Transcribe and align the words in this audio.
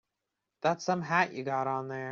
That's 0.61 0.85
some 0.85 1.01
hat 1.03 1.33
you 1.33 1.43
got 1.43 1.67
on 1.67 1.87
there. 1.87 2.09